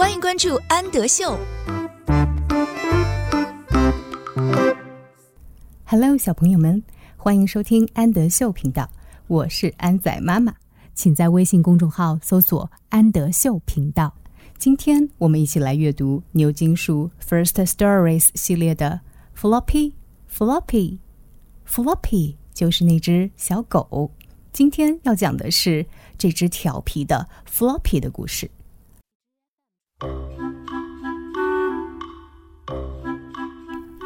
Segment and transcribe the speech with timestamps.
[0.00, 1.38] 欢迎关注安德秀。
[5.84, 6.82] Hello，小朋友们，
[7.18, 8.88] 欢迎收听安德秀频道，
[9.26, 10.54] 我是安仔妈妈，
[10.94, 14.14] 请在微信公众号搜索“安德秀频道”。
[14.56, 19.02] 今天我们一起来阅读牛津树 First Stories 系列的
[19.38, 19.92] Floppy
[20.32, 20.96] Floppy
[21.68, 24.10] Floppy，就是那只小狗。
[24.50, 25.84] 今天要讲的是
[26.16, 28.50] 这只调皮的 Floppy 的故事。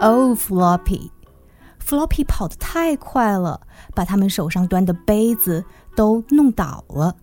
[0.00, 3.60] Oh Floppy，Floppy 跑得太快了，
[3.94, 7.14] 把他们手上端的杯子都弄倒了。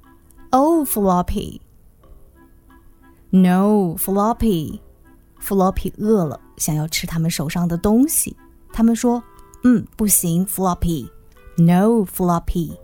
[0.52, 1.60] Oh Floppy。
[3.32, 4.80] No, Floppy.
[5.42, 8.36] Floppy 饿了，想要吃他们手上的东西。
[8.72, 9.22] 他们说
[9.64, 11.10] ：“嗯，不行，Floppy.
[11.58, 12.78] No, Floppy.”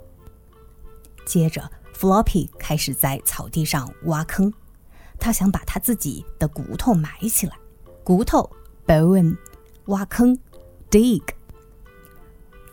[1.26, 4.54] 接着，Floppy 开始在草地上挖坑，
[5.20, 7.54] 他想把他自己的骨头埋起来。
[8.04, 8.50] 骨头
[8.86, 9.36] bone，
[9.86, 10.38] 挖坑
[10.90, 11.24] dig。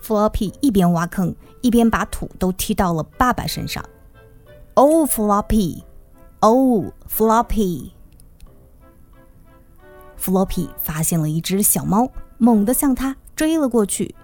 [0.02, 3.84] Floppy 一边挖坑，一边把土都踢到了爸爸身上。
[4.74, 5.82] Oh, Floppy.
[6.40, 7.92] Oh, Floppy!
[10.18, 14.14] Floppy 发现了一只小猫，猛地向他追了过去，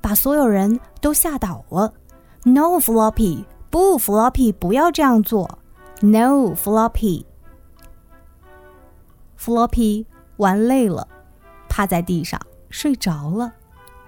[0.00, 1.94] 把所有人都吓倒了。
[2.44, 3.44] No, Floppy!
[3.70, 5.58] 不，Floppy，不要这样做。
[6.02, 7.24] No, Floppy!
[9.41, 10.05] Floppy
[10.37, 11.07] 玩累了，
[11.69, 13.53] 趴在地上睡着了。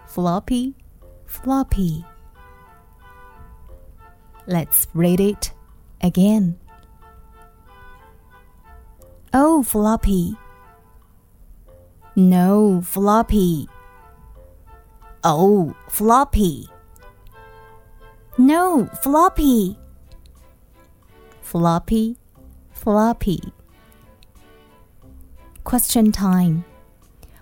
[0.08, 0.74] Floppy,
[1.28, 2.04] Floppy.
[4.48, 5.52] Let's read it
[6.02, 6.56] again.
[9.32, 10.36] Oh, floppy.
[12.16, 13.68] No, floppy.
[15.22, 16.68] Oh, floppy.
[18.38, 19.78] No, floppy.
[21.44, 22.18] Floppy,
[22.74, 23.54] floppy.
[25.64, 26.64] Question time.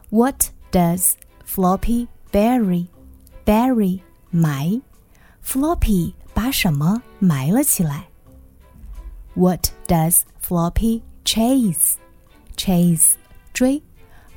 [0.10, 1.16] What does
[1.46, 2.88] floppy bury?
[3.46, 4.02] Bury
[4.32, 4.82] 埋，
[5.44, 8.08] floppy 把什么埋了起来？
[9.36, 11.96] What does floppy chase
[12.58, 13.14] chase
[13.54, 13.82] 追，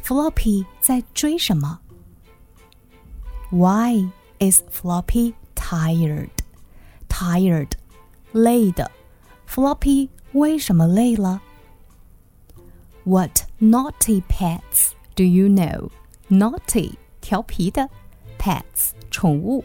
[0.05, 1.81] Floppy 在追什么？
[3.51, 6.31] Why is Floppy tired?
[7.09, 7.73] Tired
[8.33, 8.91] 累的，
[9.49, 11.43] Floppy 为什么累了？
[13.05, 15.89] What naughty pets do you know?
[16.29, 17.89] Naughty 调皮的，
[18.39, 19.65] pets 宠物，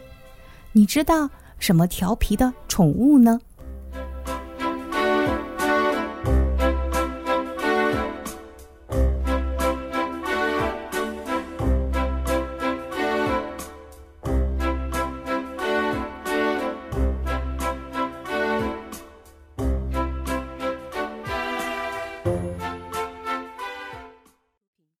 [0.72, 3.40] 你知道什么调皮的宠物呢